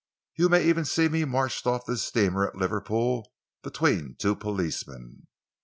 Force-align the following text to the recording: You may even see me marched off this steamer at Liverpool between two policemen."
You 0.35 0.49
may 0.49 0.67
even 0.67 0.83
see 0.83 1.09
me 1.09 1.25
marched 1.25 1.67
off 1.67 1.85
this 1.85 2.01
steamer 2.01 2.47
at 2.47 2.55
Liverpool 2.55 3.31
between 3.61 4.15
two 4.17 4.35
policemen." 4.35 5.27